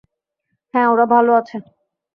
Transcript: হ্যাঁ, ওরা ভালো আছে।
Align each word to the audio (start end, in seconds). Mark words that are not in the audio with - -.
হ্যাঁ, 0.73 0.87
ওরা 0.87 1.05
ভালো 1.05 1.31
আছে। 1.33 1.57